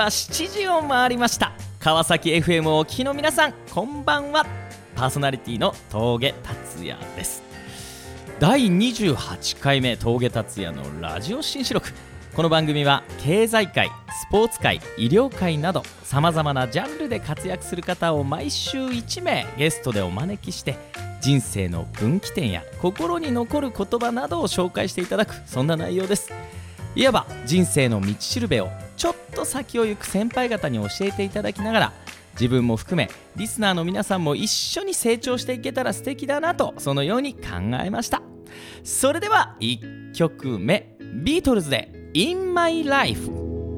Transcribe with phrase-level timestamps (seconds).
[0.00, 1.52] は7時を回りました。
[1.78, 4.46] 川崎 FM をお聞きの皆さんこんばんは。
[4.96, 7.42] パーソナリティの峠達也です。
[8.38, 11.90] 第28回目峠達也のラジオ新四録。
[12.34, 20.78] この番組は経済界スポーツ界医療界などさまざまなジャンルで活躍する方を毎週1名ゲストでお招きして
[21.20, 26.32] 人生の分岐点や心に残る言葉などを紹介していただくそんな内容です。
[26.96, 31.92] いわば人生の道しるべをちょっと先を行く先輩方に教えていただきながら
[32.34, 37.40] 自分も含めリスナーの皆さんも一緒に成長していけたら素敵だなとそのように考
[37.82, 38.20] えました。
[38.84, 43.30] それでは1曲目ビートルズで「In My Life」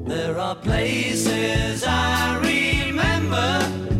[0.07, 3.92] There are places I remember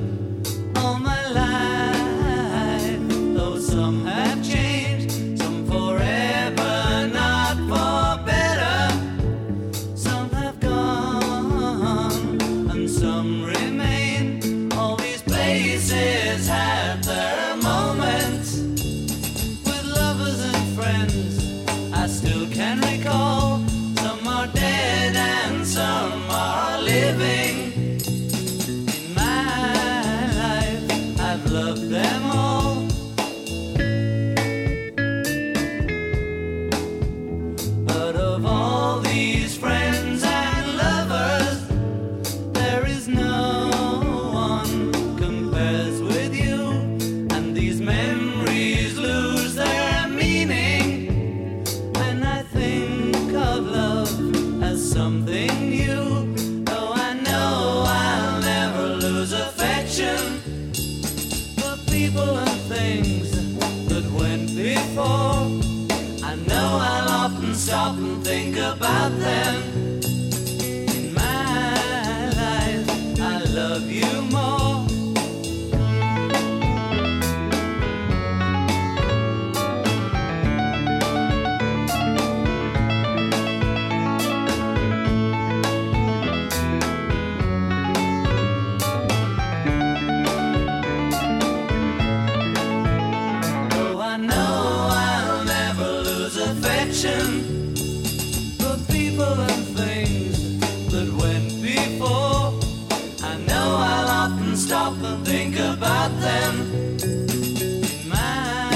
[104.54, 106.54] I'll often stop and think about them.
[107.02, 108.70] In my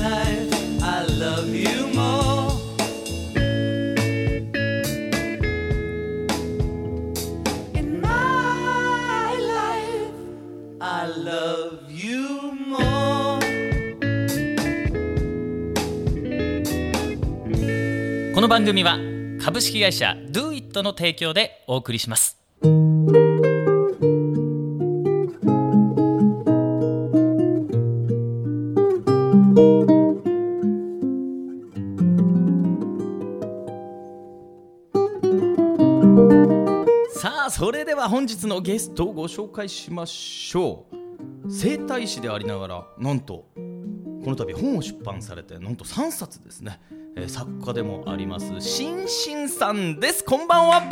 [0.00, 0.48] life,
[0.82, 2.52] I love you more.
[7.74, 10.10] In my life,
[10.80, 13.40] I love you more.
[18.34, 18.98] この番組は
[19.42, 22.39] 株式会社 DoIt の提供でお送りします
[38.20, 40.84] 本日のゲストをご紹介しましょ
[41.46, 41.50] う。
[41.50, 43.62] 整体師でありながらなんとこ
[44.26, 46.82] の度本を出版されてなんと3冊ですね、
[47.16, 50.22] えー作家でもありますしんしんさんです。
[50.22, 50.82] こんばんは。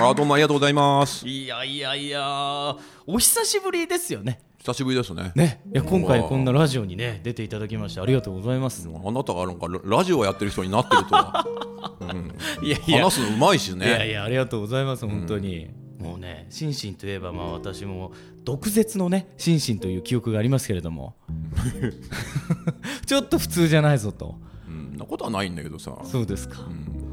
[0.00, 1.28] あどうもありがとうございます。
[1.28, 2.74] いやいやいや
[3.06, 5.30] お久しぶりですよね久しぶりですね。
[5.36, 5.60] ね。
[5.72, 8.88] いや今回こんなラジオにね出ていただきましてありがとうございます。
[8.92, 11.46] あなたがなんかララジオやってる人になってるとは、
[12.60, 13.04] いやいや。
[13.04, 14.12] 話すのうまいしいやいね。
[14.14, 18.10] やありがとうございます本当に、もうねシンシンといえばまあ私も
[18.42, 21.14] 毒舌のねシンシンという記憶がありますけれども。
[23.06, 24.34] ちょっと普通じゃないぞと。
[24.66, 25.96] うん、なことはないんだけどさ。
[26.02, 26.58] そうですか、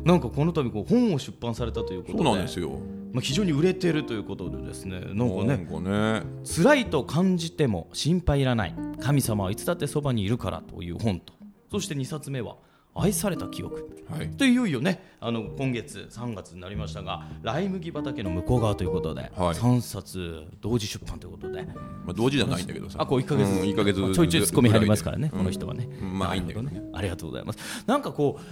[0.04, 2.24] なんかこの度こう本を出版されたということで。
[2.24, 2.80] そうなんですよ。
[3.14, 6.24] まあ、非常に売れてるということでですねなんかねなんかね。
[6.44, 8.76] 辛いと感じても心配いらない。
[9.00, 11.34] 神様はいつだってそばにいるからという本と。
[11.72, 12.58] そして2冊目は
[12.96, 13.88] 愛された記憶。
[14.10, 14.32] はい。
[14.32, 19.32] といよいよねあの今月3月になりましたがライ麦畑の向こう側ということで、はい。
[19.54, 21.62] 3冊同時出版ということで。
[21.62, 21.74] ま
[22.10, 22.98] あ同時じゃないんだけどさ。
[23.00, 25.38] あこう1か月、うん一ヶ月ちょいちょいツッコミ入りますからね、うん。
[25.38, 26.18] この人はね、うん。
[26.18, 26.82] まあいいんだけどね。
[26.94, 27.84] ありがとうございます。
[27.86, 28.44] なんかこう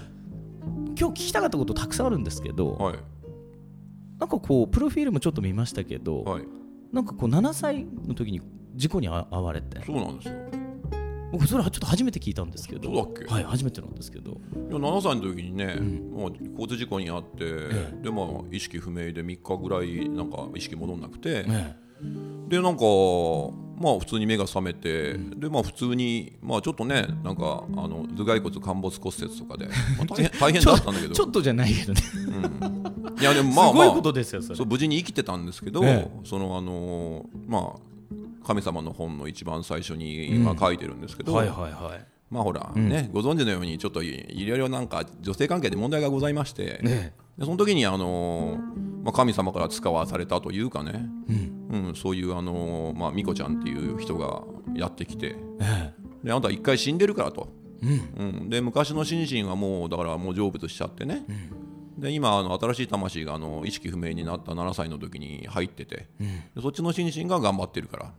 [1.00, 2.96] 今日聞きたかったことたくさんあるんですけど、はい。
[4.22, 6.44] なんかこうプロフィールもちょっと見ましたけど、はい。
[6.94, 8.40] なんかこう7歳の時に
[8.76, 9.84] 事故にあ遭われて。
[9.84, 10.36] そうなんですよ。
[11.32, 12.84] 僕それはちょっと初めて聞いたんですけど。
[12.84, 13.34] そうだっけ？
[13.34, 14.32] はい初めてなんですけど。
[14.32, 15.76] いや7歳の時にね、
[16.14, 21.78] まあ、交通事故に遭って、えでまあ意識不明で3日ぐらいなんか意識戻んなくて、ね
[22.48, 22.84] でなんか
[23.82, 29.72] まあ普通に目が覚めて、でまあ普通にまあちょっとねなんかあの頭蓋骨陥没骨折とかで、ま
[30.04, 31.16] あ、大変 大変だったんだけど。
[31.16, 32.02] ちょっとじゃないけどね。
[33.20, 42.06] いやでもまあすごいまあことですよそう無事に生きてたんですけど、えそのあのまあ神様の本の一番最初に、まあ、書いてるんですけど、はいはいはい。
[42.30, 48.60] まあほら、ねご存知のようにちょっといいろいろなんか女性関係で問題がございまして、ねでその時にあの
[49.04, 51.51] まあ、神様から使わされたというかね、うん
[51.96, 54.44] そういうあのまあミコちゃんっていう人が
[54.76, 57.50] やってきてえであなた一回死んでるからと、
[57.82, 58.50] うん。
[58.50, 61.26] で昔の心身はもうだからもう成仏しちゃってね、
[61.98, 66.08] で今あの新しい魂があの意識不明になった7歳の時に入ってて、
[66.56, 68.14] でそっちの心身が頑張ってるから、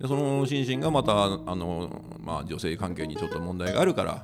[0.00, 4.22] でその心身がまたあの、まあ、女性関係にちょっと問題があるから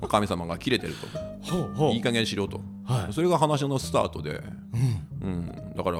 [0.00, 1.30] まあ 神様が切れてると。
[1.92, 3.12] いい加減しろと、はい。
[3.12, 4.42] それが話のスタートで、
[5.22, 5.72] うん。
[5.74, 5.98] だから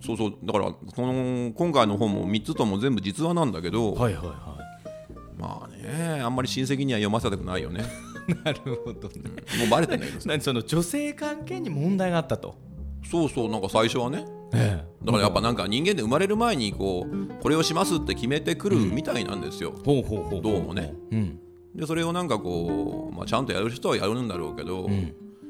[0.00, 0.34] そうそう。
[0.42, 4.58] だからこの今回の本も3つとも全部実話なんだけど、はいはいは
[5.38, 7.84] まあねあんまり親戚には読ませたくないよね。
[8.28, 9.14] い なるほどね。
[9.58, 12.54] もうバレてんだけどさ何その女性関係に問題があったと？
[13.10, 14.24] そうそうなんか最初はね。
[14.52, 20.92] えだからやっぱなんか人間で生まれる前にこうこれをしますって決めてくるみたいなんですよ、ほうほうほうどうもね。
[21.12, 21.38] うん。
[21.74, 24.90] でそれをなんかこう、まあ、ちゃんとやる人はやるんだろうけど、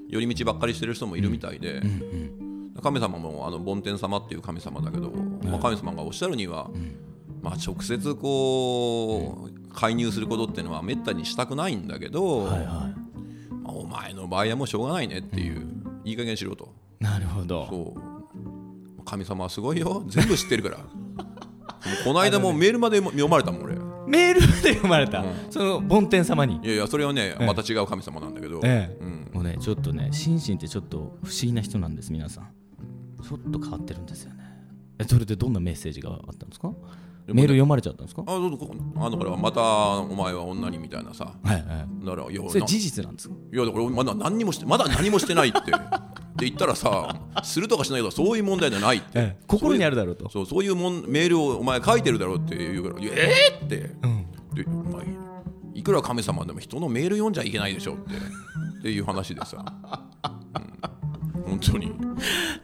[0.09, 1.81] 寄り道ばっかりしてる人もいるみたいで、
[2.81, 5.11] 神様もあの梵天様っていう神様だけど、
[5.45, 6.71] まあ、神様がおっしゃるには、
[7.43, 12.67] まあ、直接こう介入することっていうのはめったにしたくないんだけど、はいはい。
[12.67, 15.67] まあ、お前の場合はもうしょうがないねっていう、
[16.05, 16.75] いい加減しろと。
[16.99, 17.67] なるほど。
[17.71, 19.05] そう。
[19.05, 20.05] 神様はすごいよ。
[20.07, 20.77] 全部知ってるから。
[22.05, 23.75] この間もメールまで読まれたもん俺。
[24.07, 26.59] メールで読まれた、その梵天様に？
[26.63, 28.97] いやいやそれはねまた違う神様なんだけど、ええ。
[29.01, 32.49] うん、もうねちょっとね心身ってちょっと不思議な人なんです皆さん
[33.21, 34.45] ちょっと変わってるんですよね。
[34.99, 36.73] えそれでどんなメッセージがあったんですか？
[37.27, 38.23] メール読まれちゃったんですか？
[38.27, 41.33] あそうあだからまたお前は女にみたいなさ。
[41.43, 42.05] はいはい。
[42.05, 43.35] だからいやそれな事実なんですか？
[43.53, 45.59] いやだから俺まだ何にもしてまだ何もしてないって。
[46.31, 49.45] って言ったらさするとかしないとかそういう問題じゃないって、ええ。
[49.47, 50.29] 心にあるだろうと。
[50.31, 53.77] そうそういうもんメールをお前書いてるだろうって言うから「えー!」って、
[54.55, 55.07] でお前
[55.75, 58.13] いくら神様でも人のメール読んじゃいけないでしょって。
[58.81, 59.63] っていう話でさ、うん、
[61.61, 61.93] 本当に。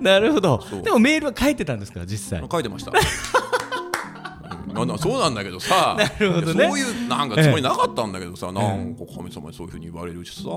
[0.00, 0.64] なるほど。
[0.82, 2.48] でもメールは書いてたんですか実際？
[2.50, 2.92] 書いてました。
[2.92, 2.94] う
[4.72, 5.96] んななそうなんだけどさ。
[5.98, 6.68] なるほどね。
[6.68, 10.48] そういうなんかつもりなかったんだけどさ、なんか神様にそういうふうに言われるしさ、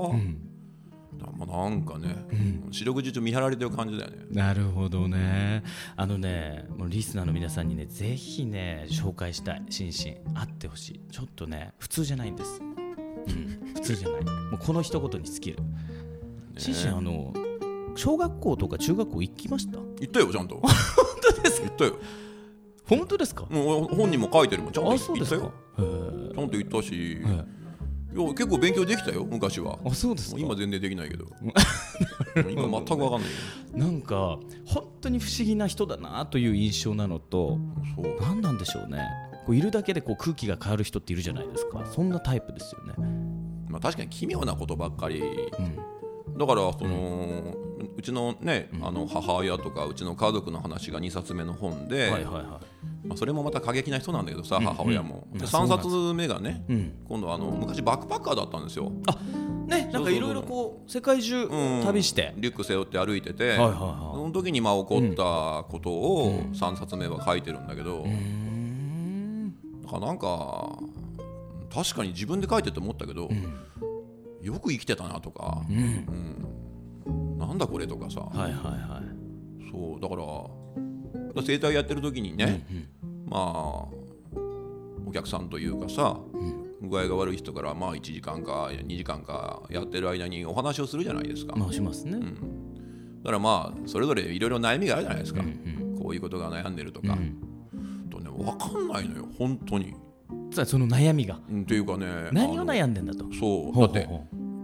[1.18, 2.16] だまあなんかね、
[2.70, 4.18] 四六時中見張られてる感じだよね。
[4.30, 5.62] なるほどね。
[5.96, 9.62] あのねもうリスナーの皆さんにねぜひね紹介したい。
[9.70, 9.94] 心身
[10.34, 11.00] 会ってほしい。
[11.10, 12.64] ちょっとね普通じゃないんです、う
[13.32, 14.24] ん、普通じゃない。
[14.24, 15.58] もうこの一言に尽きる。
[16.58, 17.32] 心身あの
[18.00, 19.78] 小学校とか中学校行きました？
[19.98, 20.56] 言ったよちゃんと。
[20.62, 20.70] 本
[21.36, 21.96] 当です言ったよ。
[22.88, 23.44] 本当ですか？
[23.50, 26.32] もう本にも書いてるもんちゃんとあそうですか言ったよ。
[26.34, 27.36] ちゃんと言ったし、いはい
[28.18, 29.78] や結構勉強できたよ昔は。
[29.84, 31.26] あそうですか今全然できないけど。
[32.50, 33.76] 今全くわかんないよ。
[33.76, 37.58] なんか本当に不思議な人だなという印象なのと
[37.94, 38.16] そう。
[38.20, 39.04] 何なんでしょうね
[39.46, 42.94] こういるだけでこう空気が変わる人っているじゃないですかそんなタイプですよね
[43.68, 45.22] まあ確かに奇妙なことばっかり。
[46.36, 47.69] だからその、う
[48.02, 52.44] ちのね、あの母親とかうちの家族の話が2冊目の本で、はいはいはい。
[53.06, 55.90] まあ、それもまた過激な人なんだけどさ、母親も、で3うなんです。
[55.90, 56.92] 冊目がね、ん。
[57.08, 59.16] 今度あの昔バックパッカーだったんですよ、あ
[59.66, 61.82] ねなんかいろいろこう世界中うん。
[61.84, 63.72] 旅して、リュック背負って歩いてて、はいはいはい。
[64.16, 68.04] その時にまあ起こったことを3冊目は書いてるんだけど、
[69.82, 70.78] だからなんか
[71.72, 73.28] 確かに自分で書いてて思ったけど、
[74.42, 76.46] よく生きてたなとか、うん
[77.38, 79.70] なんだこれとかさ、はいはいはい。
[79.70, 82.64] そうだから整体やってる時にね、
[83.26, 83.88] まあ
[85.06, 86.18] お客さんというかさ、
[86.82, 92.18] 具合が悪い人からまあ1時間か2時間かやってる間にお話をするじゃないですか、だまあしますね、
[93.24, 95.42] からまあそれぞれいろいろ悩みがあるじゃないですか、
[96.00, 97.16] こういうことが悩んでるとか、
[98.10, 99.94] とね分かんないのよ本当に、
[100.64, 101.38] その悩みが。
[101.48, 103.24] うん、っていうかね何を悩んでんだと。
[103.38, 103.80] そう。
[103.80, 104.08] だって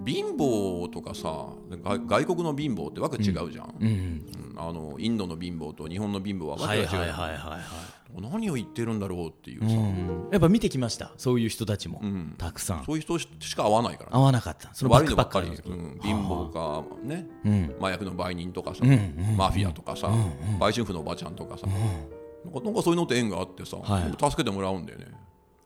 [0.07, 1.49] 貧乏とかさ
[1.83, 3.89] 外外国の貧乏ってわけ違うじゃん、ううん。
[3.89, 4.55] うん。
[4.57, 10.29] あのインドの貧乏と日本の貧乏はわはいけが違う、はいはい何を言ってるんだろうっていうさ、うん。
[10.33, 11.13] やっぱ見てきました。
[11.17, 12.35] そういう人たちも、ん。
[12.39, 12.85] たくさん。
[12.85, 14.73] そういう人しか会わないから、合わなかった。
[14.73, 15.57] その悪いのばっかり、貧
[16.25, 17.75] 乏かね、うん。
[17.79, 20.09] 麻薬の売人とかさ、んうんマフィアとかさ、
[20.59, 22.55] 売春婦のおばちゃんとかさ、なん。
[22.55, 24.11] かなんかそういうのって縁があってさ、はい。
[24.13, 25.07] 助けてもらうんだよね。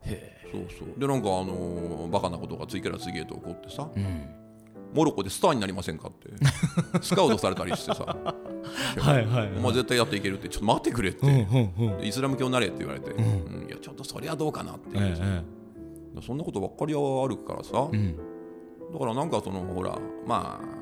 [0.03, 0.99] へそうそう。
[0.99, 4.41] でなんかあのーバカなことが次から次へと起こってさ、えうん。
[4.93, 6.29] モロッコでスターになりませんかって
[7.01, 8.03] スカウトされたりしてさ。
[8.99, 9.57] はいはいはい。
[9.57, 13.67] お前絶対やっていけるってちょっと待ってくれって、うんうんイスラム教になれって言われて、うん。
[13.67, 14.97] いやちょっとそれはどうかなって。
[14.97, 15.43] いう、え
[16.21, 17.89] そんなことばっかりはあるからさ、
[18.91, 20.81] だからなんかそのほらまあ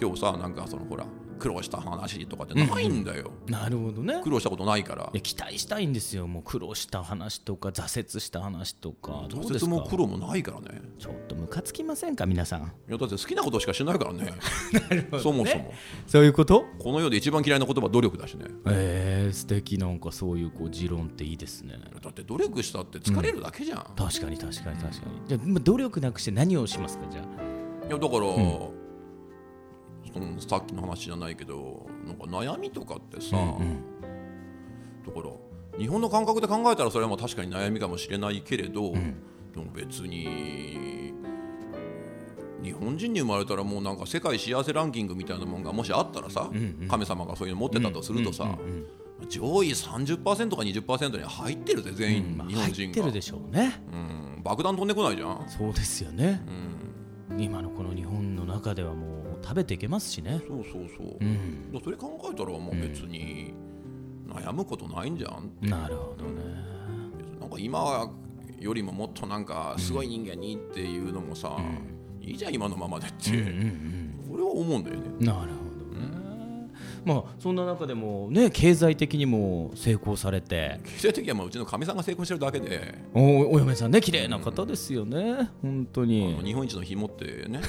[0.00, 1.04] 今日さなんかそのほら
[1.40, 4.20] 苦労した話とかってないんだよ、なるほどね。
[4.22, 5.10] 苦労したことないから。
[5.20, 6.26] 期待したいんですよ。
[6.28, 9.26] もう苦労した話とか挫折した話とか。
[9.28, 10.80] 挫折も苦労もないからね。
[10.98, 12.26] ちょっとムカつきませんか？
[12.26, 12.60] 皆さん。
[12.60, 14.32] いやだって好きなことしかしないから ね。
[15.22, 15.72] そもそも。
[16.06, 16.64] そういうこと？
[16.78, 18.44] この世で一番嫌いな言葉は努力だしね。
[18.66, 19.78] えー、素敵。
[19.78, 21.74] なんかそういうこう持論っていいですね。
[22.02, 25.28] だって努力したって疲れるだけじゃん、確かに確かに確かに。
[25.28, 27.06] じゃあまあ努力なくして何をしますか？
[27.10, 27.86] じゃあ。
[27.86, 28.20] いやだから、
[30.12, 38.98] そのさっきの話じゃないけどなんか悩みとかってさ、だから日本の感覚で考えたらそれはまあ確かに悩みかもしれないけれど、で
[39.56, 41.14] も別に
[42.62, 46.50] 日本人に生まれたらもうなんか世界幸せランキングみたいなもんがもしあったらさ、
[46.88, 48.58] 神様がそういうの持ってたとするとさ、
[49.28, 52.74] 上位30%か20%に入ってるぜ全員、まあ日本人が。
[52.74, 53.82] 入ってるでしょうね。
[53.92, 53.96] う
[54.40, 55.44] ん、爆弾飛んでこないじゃん。
[55.48, 56.42] そうですよね、
[57.38, 60.42] 今のこの日本の中ではもう食べていけますしね。
[60.46, 61.80] そうそうそう、うん。
[61.82, 63.52] それ考えたらもう別に
[64.28, 66.42] 悩むことないんじゃん、なるほどね。
[67.40, 68.10] なんか今
[68.58, 71.56] よりももっとなんかすごい人間にっていうのもさ、
[72.20, 73.30] いいじゃん今のままでって、
[74.30, 75.02] 俺は思うんだよね。
[75.18, 75.59] なるほどね、
[77.04, 80.80] まあそんな中でもね経済的にも成功されて。
[80.84, 85.50] 経済的にはまあうちのかみさんが成功してるだけで、おお嫁さんね綺麗な方ですよね。
[85.62, 87.60] 本当あのに日本一の紐ってね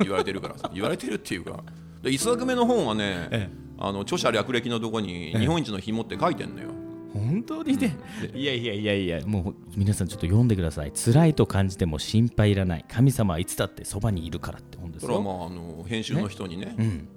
[0.00, 0.70] 言われてるからさ。
[0.74, 1.62] 言われてるっていうか。
[2.02, 3.48] で一作目の本はね、え
[3.78, 6.70] あの著者略歴のとこに日本一の紐って書いてんのよ、
[7.12, 7.96] 本当にね、
[8.34, 10.92] いやいやいやいやもう皆さんちょっと読んでください。
[10.92, 12.84] 辛いと感じても心配いらない。
[12.88, 15.08] 神様はいつだってそばにいるからって本ですよ。
[15.08, 16.74] それはまああの編集の人にね。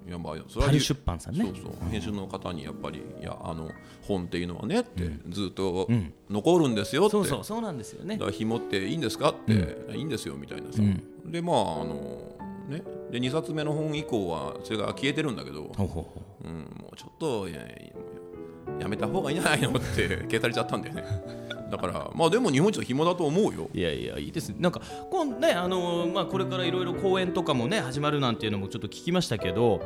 [0.08, 1.44] いやまあそれはパリ出版さんね。
[1.44, 1.92] そうそう。
[1.92, 3.70] 編集の方にやっぱりいやあの
[4.02, 5.90] 本っていうのはねって、ずっと
[6.30, 8.16] 残るんですよって、そうそうそうなんですよね。
[8.16, 9.30] だから紐っていいんですか？
[9.30, 10.82] って、いいんですよみたいなさ、
[11.26, 12.36] でまああの
[12.70, 12.84] ね。
[13.12, 16.48] で2冊目の本以降はそれが消えてるんだけど、ほうほうほう。
[16.50, 17.60] ん、もうちょっといや
[18.80, 21.04] やめた方がいいんじゃないのって 消されちゃったんだよね。
[21.72, 23.70] だからまあでも日本一の紐だと思うよ。
[23.74, 24.56] ういやいやいいですね。
[24.60, 29.82] なんかこんねあのまあこれからいろいろ公演とかもね始まるなんていうのもちょっと聞きましたけど、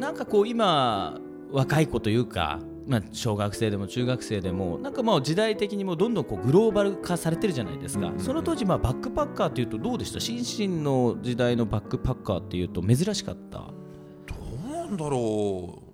[0.00, 1.20] なんかこう今
[1.52, 10.20] 若い子というか、まあ、小学生でも中学生でもなんかもう時代的にもどんどんこうグローバル化されてるじゃないですか、その当時まあバックパッカーっていうとどうでした？
[10.20, 13.58] 新進の時代のバックパッカーっていうと珍しかった？
[13.58, 14.34] ど
[14.66, 15.87] うなんだろう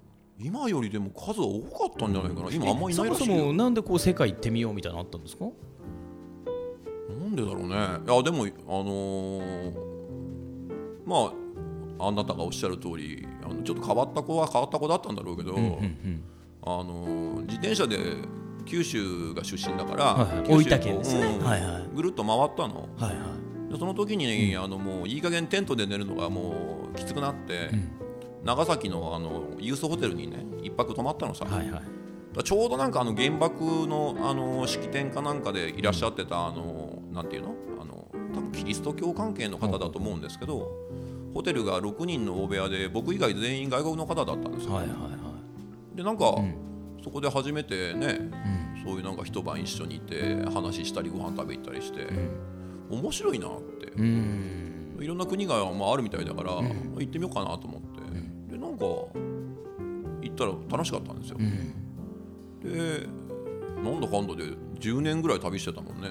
[0.44, 2.50] 今よりでも数多かったんじゃないかな。
[2.50, 3.26] 今あんまいないらしいよ。
[3.26, 5.46] そもそもなんでこう世界行ってみようみたいなのあったんですか？
[7.18, 7.68] なんでだろうね。
[7.68, 8.48] いやでもあ
[8.84, 9.72] のー
[11.06, 11.32] ま
[11.98, 17.98] ああなたがおっしゃる通りあのちょっと変わった子は変わった子だったんだろうけど、あのー自転車で
[18.66, 20.46] 九州が出身だから、はいはい。
[20.46, 21.20] 九州を大分県ですね。
[21.38, 21.44] うん。
[21.44, 21.88] はいはい。
[21.94, 22.88] ぐるっと回ったの。
[22.96, 23.36] はいは
[23.68, 23.72] い。
[23.72, 27.70] でその時に、あのもういい加減テントで寝るのがもうきつくなって、
[28.44, 31.82] 長崎のあのユースホテルにね一泊泊まったのさ、はいはい。
[32.42, 37.54] ちょうどなんかあの原爆のあの式典かなんかでいらっしゃってたあのなんていうの？
[37.80, 40.68] あの多分キリスト教関係の方だと思うんですけど
[41.32, 45.14] ホテルが6人の大部屋で僕以外全員外国の方だったんですよ、はいはいは
[45.94, 46.34] でなんか、
[47.04, 48.18] そこで初めてね、
[48.84, 52.08] そういうなんか一晩一緒にいて話したりご飯食べ行ったりして、
[52.90, 54.98] 面白いなって、いうん。
[55.00, 56.64] いろんな国が、まあ、あるみたいだから、行
[57.00, 58.00] ってみようかなと思って、
[58.54, 59.10] でなんか行
[60.26, 61.38] ったら楽しかったんですよ、
[62.62, 63.06] で
[63.82, 64.44] なんだかんだで
[64.80, 66.10] 10年ぐらい旅してたもんね。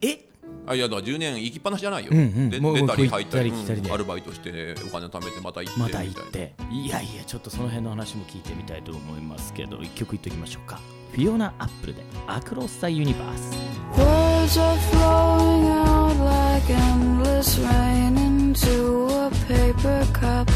[0.00, 0.26] え？
[0.66, 2.50] あいやだから10年行きっぱなしじゃないよ、うんうん。
[2.50, 6.54] で出たり入ったりうんアルバイトしてお金貯めてまた行ってまた行って。
[6.70, 10.80] いやいやちょっとその辺の話も聞いてみたいと思いますけど一曲言っておきましょうか。
[11.12, 13.52] フィオナ・アップルで「アクロス・ザ・ユニバース」
[13.98, 20.48] Words are flowing out like endless rain into a paper cup.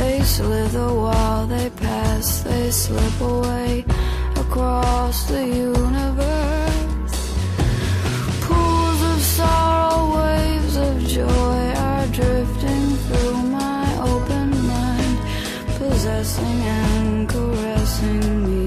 [0.00, 3.84] They slither while they pass, they slip away
[4.34, 7.16] across the universe.
[8.40, 15.18] Pools of sorrow, waves of joy are drifting through my open mind,
[15.76, 18.59] possessing and caressing me.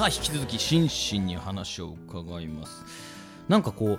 [0.00, 2.86] さあ引き続き心身に話を伺います。
[3.50, 3.98] なんかこ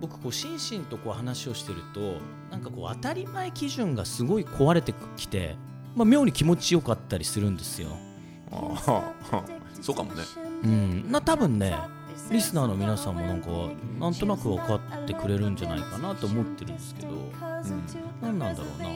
[0.00, 5.56] 僕こう心身とこう話をしてるとなんかこう当たり前基準がすごい壊れてきて、
[5.96, 7.88] まあ、妙に気持ちよかったりするんですよ。
[8.52, 9.42] ああ
[9.82, 10.22] そうかもね。
[10.62, 11.10] うん。
[11.10, 11.76] な多分ね
[12.30, 13.48] リスナーの皆さんもなんか
[13.98, 17.30] なんとなく分かってくれるんじゃないかなと思ってるんですけど、うん、
[18.22, 18.90] 何なんだろうな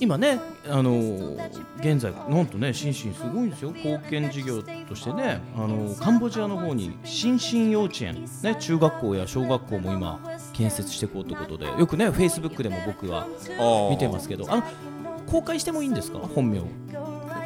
[0.00, 3.70] 今ね、あのー現在なんとねシンシンすごいんですよ。
[3.70, 10.20] 貢献事業としてね、あのーカンボジアの方にシンシン幼稚園、ね、中学校や小学校も今
[10.52, 13.26] 建設していこうということでよくねフェイスブックでも僕は
[13.90, 14.62] 見てますけどあの
[15.26, 16.18] 公開してもいいんですか？
[16.18, 16.60] 本名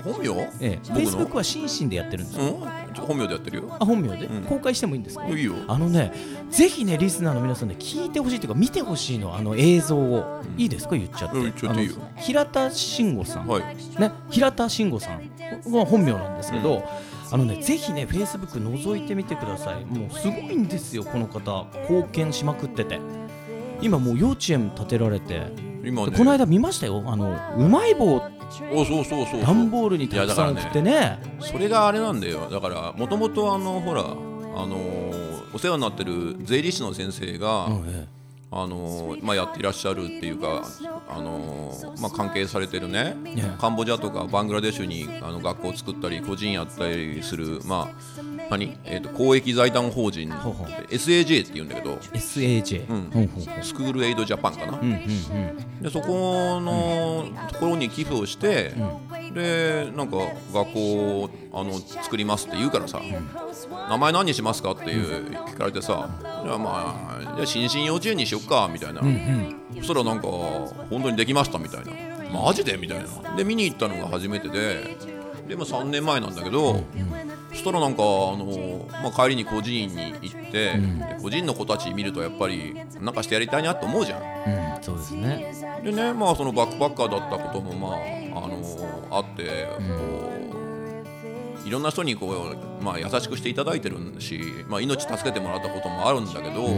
[0.05, 0.29] 本名？
[0.61, 0.81] ええ。
[0.85, 2.45] フェイスブックは心身でやってるんですよ。
[2.45, 3.05] うん。
[3.07, 3.77] 本名でやってるよ。
[3.81, 4.43] あ本名で、うん。
[4.45, 5.27] 公開してもいいんですか？
[5.27, 5.55] いいよ。
[5.67, 6.13] あのね
[6.51, 10.97] ぜひねリスナーの皆さんで聞いてほしいというか見てほしいのあの映像を、いいですか？
[10.97, 11.97] 言っちゃって、うんちゃっていいよ。
[12.17, 13.63] 平田慎吾さん、はい。
[14.01, 14.13] ね？
[14.31, 15.31] 平田慎吾さん。
[15.73, 16.85] は本名なんですけど、
[17.31, 19.85] あのねぜひねフェイスブック覗いてみてください。
[19.85, 21.67] もうすごいんですよこの方。
[21.89, 23.01] 貢献しまくってて。
[23.81, 25.49] 今もう幼稚園建てられて、
[25.85, 26.17] 今ね。
[26.17, 27.03] この間見ましたよ。
[27.07, 28.23] あのうまい棒
[28.73, 31.19] おそうそうそう段ボールにたくさん送ってね。
[31.41, 32.49] それがあれなんだよ。
[32.51, 35.15] だからもともとあのほらあのー
[35.55, 38.09] お世話になってる税理士の先生が、うんえ
[38.51, 40.65] あのーまあ、やっていらっしゃるっていうか、
[41.09, 50.67] あのーまあ、関係されてるね、ねカンボジアとかバングラデシュにあの学校を作ったり個人やったりする、まあ何えー、と公益財団法人ほうほう。
[50.91, 53.11] SAJ っていうんだけどえ SAJ、うん。
[53.11, 55.83] ほうほうスクールエイドジャパンかな、うんうんうん。
[55.83, 58.73] でそこのところに寄付をして、
[59.33, 60.17] でなんか
[60.53, 63.01] 学校をあの作りますって言うからさ、
[63.89, 69.01] 名前何にしますかっていう聞かれてさ、じゃあまあじゃあ新進幼稚園にしよっかみたいな、
[69.77, 70.29] そしたらなんか
[70.91, 71.93] 本当にできましたみたいな。
[72.35, 73.37] マジでみたいな。
[73.37, 74.97] で見に行ったのが初めてで。
[75.47, 76.83] でも3年前なんだけど、
[77.55, 78.05] そしたらなんかあ
[78.37, 80.79] の、まあ、帰りに孤児院に行って、で
[81.23, 84.21] 孤児院の子たち見るとやっぱりなんかしてやりたいなって思うじゃん。
[84.77, 85.55] うん、そうですね。
[85.83, 88.61] でねまあそのバックパッカーだったこともまああの
[89.11, 90.31] あってこ
[91.65, 92.29] ういろんな人にこ
[92.81, 96.69] う、まあ、優しくしていただいてるし、まあ、命助けてもらったこともあるんだけど、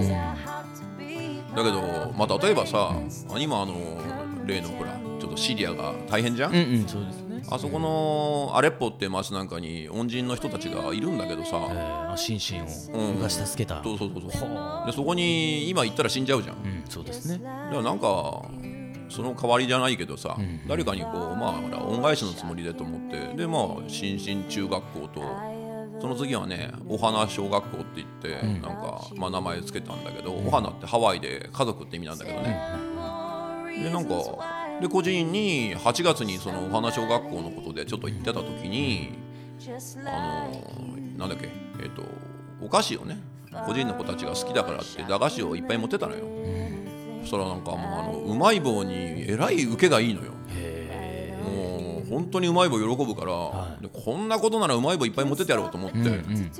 [1.56, 2.94] だけど、まあ、例えばさ
[3.38, 3.74] 今あの
[4.46, 7.25] 例のほらちょっとシリアが大変じゃん、うんうん、そうですね。
[7.50, 12.64] あそこのアレッポって町なんかに恩人の人たちがいるんだけどさ、えー、あ心身を
[12.98, 13.14] うん。
[13.14, 13.82] 昔助けた。
[13.82, 14.54] そうそうそうそう。
[14.54, 16.56] はあでそこに今行ったら死んじゃうじゃん。
[16.56, 17.38] うん、そうですね。
[17.38, 18.42] だからなんか
[19.08, 23.36] その代わりじゃないけどさ、誰かにこうまあ恩返しのつもりでと思って。
[23.36, 25.22] でまあ新進中学校と
[26.00, 32.60] その次はねお花小学校って言って、なんか、まあ、名前つけたんだけど、お花ってハワイで家族って意味なんだけどね、
[33.82, 34.14] でなんか
[34.80, 39.12] で個人に8月にそのお花小学校のことでちょっと行ってた時に
[40.06, 41.48] あのなんだっけ
[41.82, 42.02] えっ、と
[42.60, 43.18] お菓子をね
[43.66, 46.24] 個人の子たちが好きだからって駄菓子をいっぱい持ってたのよ、
[47.22, 50.32] そしたらなんかもうあのうまい棒にえらい受けがいいのよ。
[50.50, 51.75] へもう
[52.08, 53.82] 本当にうまい棒喜ぶから、はい。
[53.82, 56.02] でこんなことならうまい棒いっぱい持ってってやろうと思って、え。
[56.02, 56.50] うんうん。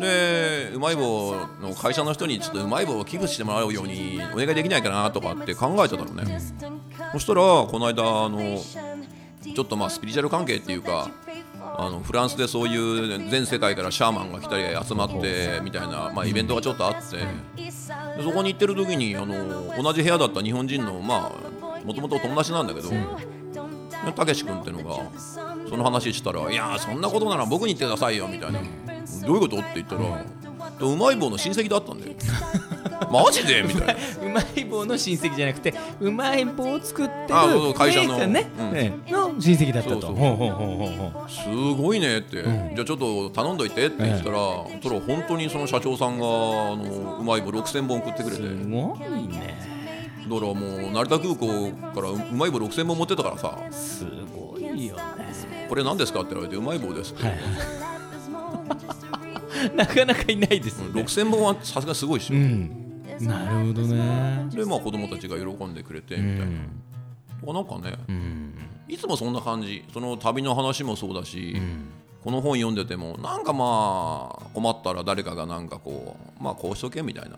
[0.00, 6.40] でうまい棒の会社の人にちょっとうまい棒を寄付してもらうようにお願いできないかなとかって考えてたのね、
[7.12, 8.38] そしたらこの間あの
[9.54, 11.10] ちょっとまあスピリチュアル関係っていうか
[11.76, 17.18] あのフランスでそういう全世界からシャーマンが来たり集まってみたいな、まあ、イベントがちょっとあって。
[17.56, 22.88] でそこに行ってる時にあの同じ部屋だった日本人のまあもともと友達なんだけど
[24.12, 25.02] たけし君っていうのが
[25.68, 28.60] その話したら「いやーそんなことなら僕に言ってくださいよ」みたいな
[29.26, 30.24] 「どういうこと?」って言ったら
[30.80, 32.12] うまい棒の親戚だったんだよ。
[33.10, 33.62] マジで？
[33.62, 33.94] みたいな。
[34.26, 38.18] うまい棒の親戚じゃなくてうまい棒を作ってる会社の。
[38.26, 38.72] ね、うん。
[38.72, 41.26] ねの親戚だったと。
[41.28, 41.48] す
[41.80, 44.38] ごいねって、じゃあちょっと頼んどいてって言ったら、
[44.82, 46.28] それ本当にその社長さんがあ
[46.76, 48.42] のうまい棒6000本送ってくれて。
[48.42, 49.73] だすごいね
[50.28, 53.58] からもう成田空港からうまい棒6000本持ってたからさ。
[53.70, 55.66] すごいよね。
[55.68, 57.38] これ何ですかって言われてうまい棒ですって、はい
[59.76, 62.84] なかなかいないですよね6000本はさすがにすごいっしょ、うん。
[63.20, 64.48] なるほどね。
[64.50, 66.56] でまあ子供たちが喜んでくれてみたいな、
[67.40, 67.96] とかなんかね、
[68.88, 69.84] いつもそんな感じ。
[69.92, 71.56] その旅の話もそうだし、
[72.22, 77.36] この本読んでてもなんかまあ困ったら誰かがなんかこうまあこうしとけみたいな、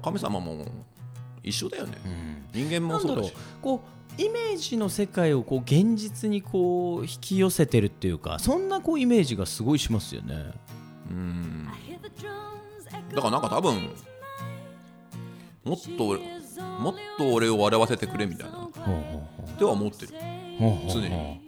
[0.00, 0.66] 神様も
[1.46, 1.96] 一緒だよね、
[2.52, 3.16] 人間もそう。
[3.16, 3.32] だし
[3.62, 3.80] こ
[4.18, 10.52] うイメージの世界をこう現実にこう引き寄せてるっていうかそんなこうイメージがすごいしますよね。
[11.10, 11.68] うん。
[13.14, 13.90] だからなんか多分
[15.64, 16.18] もっと
[16.80, 18.56] もっと俺を笑わせてくれみたいな。
[18.56, 20.14] ほうほうっては思ってる。
[20.58, 20.90] ほうほう。
[20.90, 21.45] 常に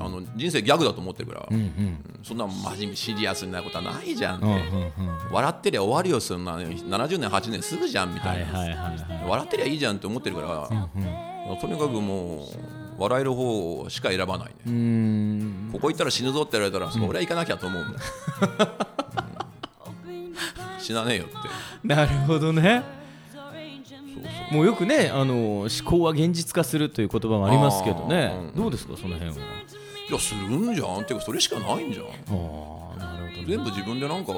[0.00, 1.62] あの人生ギャグだと思ってるから、うんうん。
[1.62, 2.20] うん。
[2.22, 5.32] そんな真面目シリアスになることはないじゃんって、うんうんうん。
[5.32, 9.28] 笑ってりゃ終わるよそんな70年8年すぐじゃんみたいな、はいはいはいはい。
[9.28, 12.48] 笑ってりゃいいじゃんって思ってるから、とにかくもう
[12.98, 17.92] 笑える方しか選ばないね、ここ行ったら死ぬぞって言われたら、それは行かなきゃと思うん。
[17.92, 17.98] だ、
[20.06, 20.34] うん。
[20.78, 21.34] 死なねえよって。
[21.82, 23.03] なるほどね
[24.54, 28.34] もうよくねあの思考は現実化するという言葉もありますけどね。
[28.54, 28.62] うん。
[28.62, 29.36] どうですかその辺は？
[30.08, 31.00] いやするんじゃん。
[31.00, 32.06] っていうかそれしかないんじゃん。
[32.06, 32.10] あ
[32.94, 33.44] あなるほどね。
[33.48, 34.32] 全部自分でなんか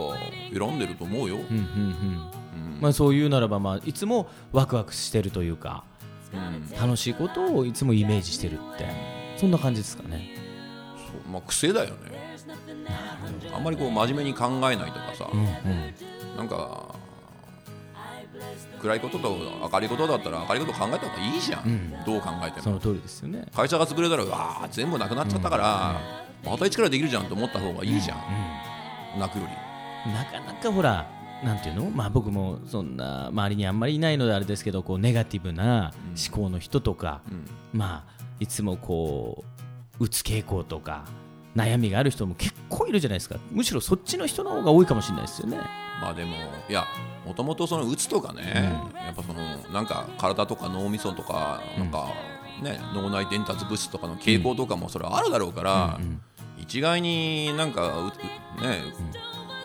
[0.53, 2.79] 選んでると思うよ、うんうんうん。
[2.81, 5.85] まあそういうならばまあいつもワクワクしてるというか
[6.33, 6.71] うん。
[6.77, 8.87] 楽しいことをいつもイメージしてるって。
[9.37, 10.31] そんな感じですかね。
[10.97, 11.31] そう。
[11.31, 12.17] まあ癖だよね。
[13.55, 15.47] あんまりこう真面目に考えないとかさ、うんうん。
[16.37, 16.96] なんか
[18.81, 19.37] 暗いことと
[19.73, 21.91] 明るいことだったら明るいこと考えた方がいいじゃん、ん。
[22.05, 22.63] どう考えても。
[22.63, 23.47] その通りですよね。
[23.55, 26.01] 会社が潰れたらうわー全部なくなっちゃったから、
[26.45, 30.13] また一からできるじゃんと思った方がいいじゃん、泣くより。
[30.13, 31.11] なかなかほら
[31.43, 31.91] なんていうの？
[31.91, 35.93] まあ僕もそんな周りにあんまりいないのであれですけどこうネガティブな
[36.29, 37.23] 思考の人とか、
[37.73, 39.45] まあいつもこ
[39.99, 41.05] ううつ傾向とか
[41.57, 43.37] 悩みがある人も結構いるじゃないですか。
[43.51, 45.59] むしろそっちの人の方が多いかもしれないですよね
[46.01, 46.37] まあでも
[46.69, 46.87] いや
[47.25, 52.13] もともとそのうつとかね、やっぱそのなんか体とか脳みそとかなんか
[52.63, 55.99] ね、脳内伝達物質とかの傾向とかもそれはあるだろうから、
[56.59, 58.81] 一概になんかううね、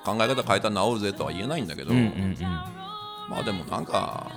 [0.03, 2.37] 考え方変えたら治るぜとは言えないんだけど、うんうんうん。
[2.41, 4.31] まあでもなんか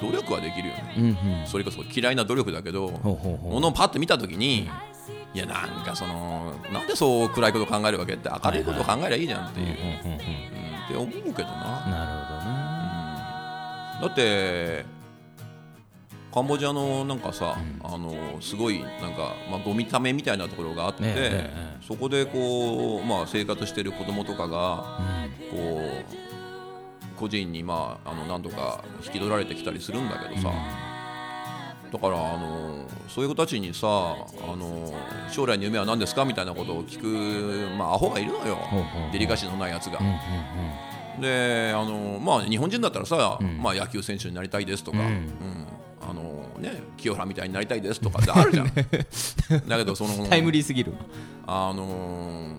[0.00, 1.08] 努力はできるよね、うんう
[1.44, 1.46] ん。
[1.46, 4.68] それこそ嫌いな努力だけどものをパッと見た時に
[5.38, 11.86] いやなんかそのなんでそう暗いこと考えるわけって明るいことを考えりゃいいじゃんっていう、うんうんうんうんって思うけどな。
[11.86, 12.58] なるほどね。
[14.00, 14.86] だって
[16.32, 21.84] カンボジアのなんかさ、あのすごいなんか、まあ、ゴミためみたいなところがあって、ええええ。
[21.86, 25.00] そこでこう、まあ、生活してる子供とかが、
[25.50, 30.50] こう個人に、まあ、あの何度か引き取られてきたりするんだけどさ、
[31.92, 34.92] だからあのそういう子たちにさあの
[35.30, 38.58] 将来の夢は何ですかみたいなことを聞く、まあ、アホがいるのよ、
[39.12, 39.98] デリカシーのないやつが。
[39.98, 40.14] うんうん
[41.18, 45.04] であのまあ日本人だったらさ、まあ、野球選手になりたいですとか、うん。
[45.04, 45.66] うん。
[46.00, 48.66] あのね、清原みたいになりたいですとかってあるじゃん。
[49.68, 50.94] だけどそのうんタイムリーすぎる。
[51.46, 52.56] あの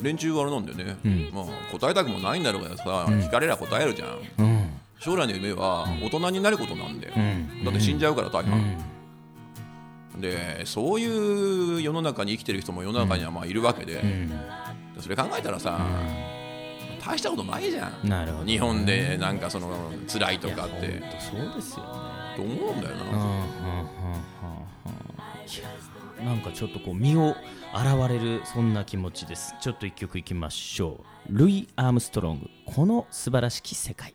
[0.00, 1.30] 連中はあれなんだよね、ん。
[1.32, 4.18] まあ、答えたくもないんだろうけどさ、聞かれりゃ答えるじゃん。
[4.38, 4.69] うん
[5.00, 7.64] 将来の夢は大人になることなんだよ、ん。
[7.64, 8.60] だって死んじゃうから大う半、
[10.18, 10.20] ん。
[10.20, 14.02] でそういう世の中に生きてる人も世の中にはまあいるわけで,、
[14.98, 15.80] それ考えたらさ、
[17.04, 18.08] 大したことないじゃん。
[18.08, 18.52] なるほどね。
[18.52, 21.02] 日本でなんかその辛いとかって。
[21.18, 22.10] そうですよね。
[22.36, 23.02] と思うんだよな、
[26.22, 27.34] うなんかちょっとこう身を
[27.72, 29.54] 洗われるそんな気持ちです。
[29.60, 31.36] ちょっと一曲いきましょう。
[31.36, 34.14] ルイ・アームストロングこの素晴らしき世界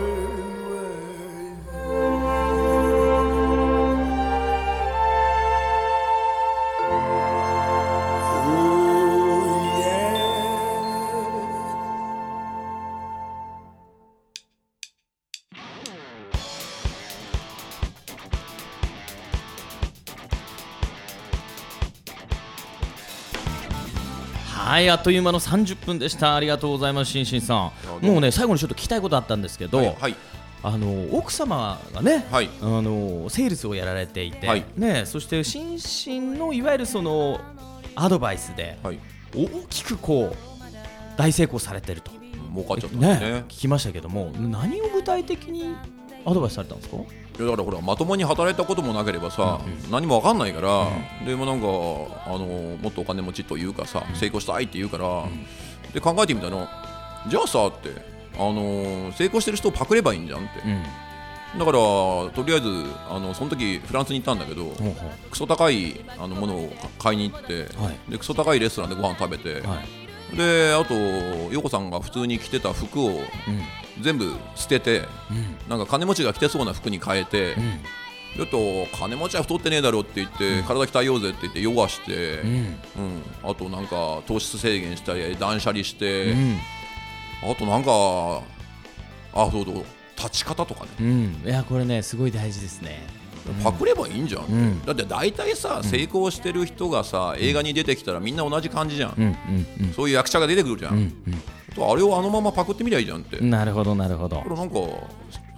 [24.81, 26.33] はいあっという間の30分でした。
[26.33, 27.57] ありがとうございますしんしんさん。
[28.03, 28.17] も。
[28.17, 30.15] うね最後にちょっと聞きたいことあったんですけど、はいはい。
[30.63, 32.49] あの奥様がね、はい。
[32.61, 34.65] あのセールスをやられていて、はい。
[34.75, 37.41] ね、そして心身のいわゆるその
[37.93, 38.97] アドバイスではい。
[39.35, 40.35] 大きくこう
[41.15, 42.09] 大成功されてると、
[42.51, 43.19] 儲かっちゃったね。
[43.19, 45.75] ね聞きましたけども何を具体的に
[46.25, 46.97] アドバイスされたんですか？
[47.37, 51.65] だからほらまともに働いたこともなければさ、何もわかんないから、でもなんか
[52.25, 55.25] あのもっとお金持ちというかさ、成功したいって言うから、
[55.93, 56.67] で考えてみたら
[57.27, 57.89] じゃあさって
[58.35, 60.49] あの成功してる人をパクればいいんじゃんって、
[61.57, 62.67] だからとりあえず
[63.09, 64.71] あのその時フランスに行ったんだけど、
[65.29, 68.11] クソ高いあのものを買いに行って、はい。
[68.11, 69.81] でクソ高いレストランでご飯食べて、うは
[70.33, 70.37] い。
[70.37, 70.93] であと
[71.51, 73.19] 陽子さんが普通に着てた服を
[74.01, 75.07] 全部捨てて、
[75.69, 77.55] なんか金持ちが着てそうな服に変えて、
[78.35, 78.57] ちょっと
[78.97, 82.77] 金持ちは太ってねえだろって言って、体鍛えようぜって言ってヨガして、うん。
[83.43, 86.33] あとなんか糖質制限したり断捨離して、
[87.43, 87.91] あとなんか
[89.33, 89.83] あそうそう
[90.17, 93.21] 立ち方とかね、うん、いやこれねすごい大事ですね。
[93.63, 94.85] パクればいいんじゃん、ん。
[94.85, 99.25] だって大体さ成功してる人がさ映画に出てきたらみんな同じ感じじゃん、うん
[99.81, 101.11] うんそういう役者が出てくるじゃん、
[101.77, 104.37] あれをあのままパクってみりゃいいじゃんって、うんなるほどなるほど。
[104.41, 104.75] これなんか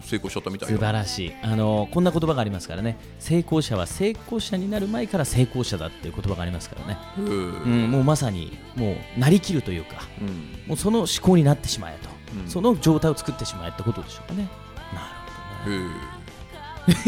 [0.00, 1.32] 成功しちゃったみたい素よ晴らしい。
[1.42, 2.96] あのこんな言葉がありますからね。
[3.18, 10.68] 成功者は成功者になる前から成功者だっていう言葉がありますからね、うんうん、もうまさにもうなりきるというかうん。
[10.68, 12.10] もうその思考になってしまえと、
[12.48, 14.48] その状態を作ってしまえってことでしょうかね。
[14.94, 15.76] なるへ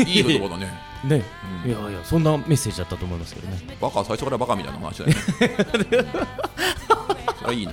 [0.01, 0.66] えいい言葉だね。
[1.03, 1.23] ほ どねね、
[1.64, 3.59] いやいやそんなメッセージだったと思いますけどね。
[3.81, 5.16] バカは最初からバカみたいな話だよね。
[7.38, 7.73] それはいいな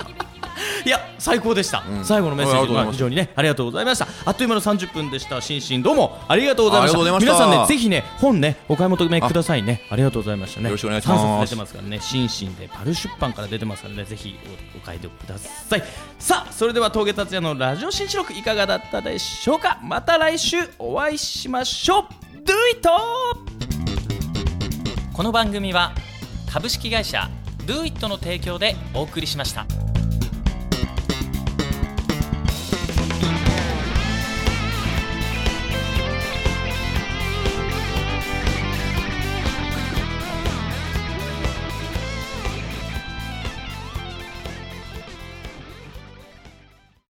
[0.86, 2.06] いや最高でした、うん。
[2.06, 2.86] 最後のメッセージありがとうございます。
[2.86, 4.08] まあ非常にねありがとうございました。
[4.26, 6.20] あっという間の30分でしたしんしんどうも。
[6.28, 7.20] ありがとうございました。
[7.20, 9.82] 皆さんねぜひね本ねお買い求めくださいね。
[9.90, 9.96] あ。
[9.96, 10.66] りがとうございましたね。
[10.66, 11.24] よろしくお願いします。
[11.24, 12.00] 3冊出てますからね。
[12.00, 14.04] 心身でパル出版から出てますからね。
[14.04, 14.38] ぜひ
[14.76, 15.84] おお買いください。
[16.20, 19.80] さあそれでは峠達也のラジオ新記録いかがだったでしょうか。
[19.84, 22.04] また来週お会いしましょう。
[22.44, 22.90] Do it!
[25.14, 25.94] この番組は
[26.52, 27.30] 株式会社
[27.66, 29.66] Do It の提供でお送りしました。